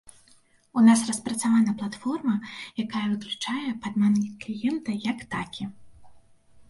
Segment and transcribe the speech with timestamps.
[0.79, 2.33] У нас распрацавана платформа,
[2.85, 5.63] якая выключае падман кліента як такі.